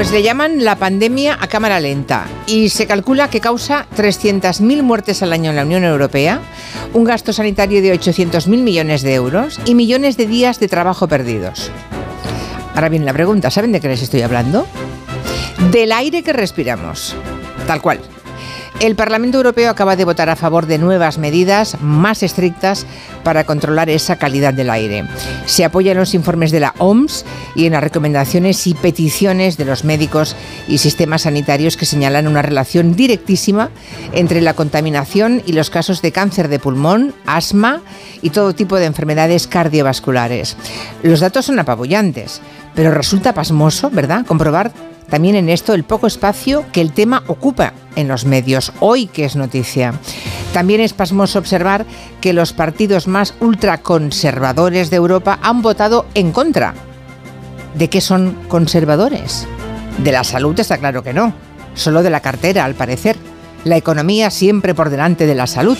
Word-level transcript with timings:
Pues 0.00 0.12
le 0.12 0.22
llaman 0.22 0.64
la 0.64 0.76
pandemia 0.76 1.36
a 1.38 1.46
cámara 1.46 1.78
lenta 1.78 2.26
y 2.46 2.70
se 2.70 2.86
calcula 2.86 3.28
que 3.28 3.42
causa 3.42 3.86
300.000 3.98 4.82
muertes 4.82 5.22
al 5.22 5.30
año 5.30 5.50
en 5.50 5.56
la 5.56 5.64
Unión 5.64 5.84
Europea, 5.84 6.40
un 6.94 7.04
gasto 7.04 7.34
sanitario 7.34 7.82
de 7.82 7.92
800.000 7.92 8.48
millones 8.62 9.02
de 9.02 9.12
euros 9.12 9.60
y 9.66 9.74
millones 9.74 10.16
de 10.16 10.26
días 10.26 10.58
de 10.58 10.68
trabajo 10.68 11.06
perdidos. 11.06 11.70
Ahora 12.74 12.88
bien, 12.88 13.04
la 13.04 13.12
pregunta, 13.12 13.50
¿saben 13.50 13.72
de 13.72 13.80
qué 13.82 13.88
les 13.88 14.00
estoy 14.00 14.22
hablando? 14.22 14.66
Del 15.70 15.92
aire 15.92 16.22
que 16.22 16.32
respiramos. 16.32 17.14
Tal 17.66 17.82
cual. 17.82 18.00
El 18.80 18.96
Parlamento 18.96 19.36
Europeo 19.36 19.70
acaba 19.70 19.94
de 19.94 20.06
votar 20.06 20.30
a 20.30 20.36
favor 20.36 20.66
de 20.66 20.78
nuevas 20.78 21.18
medidas 21.18 21.76
más 21.82 22.22
estrictas 22.22 22.86
para 23.22 23.44
controlar 23.44 23.90
esa 23.90 24.16
calidad 24.16 24.54
del 24.54 24.70
aire. 24.70 25.04
Se 25.44 25.66
apoya 25.66 25.92
en 25.92 25.98
los 25.98 26.14
informes 26.14 26.50
de 26.50 26.60
la 26.60 26.74
OMS 26.78 27.26
y 27.54 27.66
en 27.66 27.72
las 27.72 27.82
recomendaciones 27.82 28.66
y 28.66 28.72
peticiones 28.72 29.58
de 29.58 29.66
los 29.66 29.84
médicos 29.84 30.34
y 30.66 30.78
sistemas 30.78 31.22
sanitarios 31.22 31.76
que 31.76 31.84
señalan 31.84 32.26
una 32.26 32.40
relación 32.40 32.96
directísima 32.96 33.68
entre 34.12 34.40
la 34.40 34.54
contaminación 34.54 35.42
y 35.44 35.52
los 35.52 35.68
casos 35.68 36.00
de 36.00 36.12
cáncer 36.12 36.48
de 36.48 36.58
pulmón, 36.58 37.14
asma 37.26 37.82
y 38.22 38.30
todo 38.30 38.54
tipo 38.54 38.76
de 38.76 38.86
enfermedades 38.86 39.46
cardiovasculares. 39.46 40.56
Los 41.02 41.20
datos 41.20 41.44
son 41.44 41.58
apabullantes, 41.58 42.40
pero 42.74 42.92
resulta 42.92 43.34
pasmoso, 43.34 43.90
¿verdad?, 43.90 44.24
comprobar 44.24 44.72
también 45.10 45.34
en 45.34 45.48
esto 45.48 45.74
el 45.74 45.84
poco 45.84 46.06
espacio 46.06 46.64
que 46.72 46.80
el 46.80 46.92
tema 46.92 47.24
ocupa 47.26 47.74
en 47.96 48.08
los 48.08 48.24
medios, 48.24 48.72
hoy 48.78 49.06
que 49.06 49.24
es 49.24 49.36
noticia. 49.36 49.92
También 50.52 50.80
es 50.80 50.92
pasmoso 50.92 51.38
observar 51.38 51.84
que 52.20 52.32
los 52.32 52.52
partidos 52.52 53.08
más 53.08 53.34
ultraconservadores 53.40 54.88
de 54.90 54.96
Europa 54.96 55.38
han 55.42 55.62
votado 55.62 56.06
en 56.14 56.32
contra. 56.32 56.74
¿De 57.74 57.88
qué 57.88 58.00
son 58.00 58.36
conservadores? 58.48 59.46
De 59.98 60.12
la 60.12 60.24
salud 60.24 60.58
está 60.58 60.78
claro 60.78 61.02
que 61.02 61.12
no, 61.12 61.34
solo 61.74 62.02
de 62.02 62.10
la 62.10 62.20
cartera 62.20 62.64
al 62.64 62.74
parecer. 62.74 63.16
La 63.64 63.76
economía 63.76 64.30
siempre 64.30 64.74
por 64.74 64.90
delante 64.90 65.26
de 65.26 65.34
la 65.34 65.46
salud. 65.46 65.76